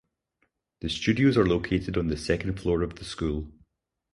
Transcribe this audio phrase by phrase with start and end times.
[0.79, 3.51] The studios are located on the second floor of the school.